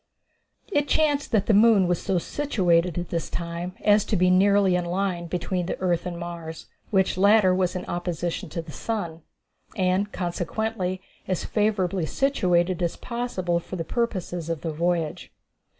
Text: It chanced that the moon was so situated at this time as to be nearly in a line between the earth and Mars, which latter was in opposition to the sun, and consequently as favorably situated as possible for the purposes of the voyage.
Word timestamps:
It 0.71 0.87
chanced 0.87 1.31
that 1.31 1.45
the 1.45 1.53
moon 1.53 1.87
was 1.87 2.01
so 2.01 2.17
situated 2.17 2.97
at 2.97 3.09
this 3.09 3.29
time 3.29 3.75
as 3.85 4.03
to 4.05 4.15
be 4.15 4.31
nearly 4.31 4.75
in 4.75 4.85
a 4.85 4.89
line 4.89 5.27
between 5.27 5.67
the 5.67 5.79
earth 5.79 6.07
and 6.07 6.17
Mars, 6.17 6.65
which 6.89 7.19
latter 7.19 7.53
was 7.53 7.75
in 7.75 7.85
opposition 7.85 8.49
to 8.49 8.63
the 8.63 8.71
sun, 8.71 9.21
and 9.75 10.11
consequently 10.11 11.03
as 11.27 11.45
favorably 11.45 12.07
situated 12.07 12.81
as 12.81 12.95
possible 12.95 13.59
for 13.59 13.75
the 13.75 13.85
purposes 13.85 14.49
of 14.49 14.61
the 14.61 14.71
voyage. 14.71 15.31